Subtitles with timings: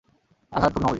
[0.51, 0.89] আঘাত খুবই মামুলী।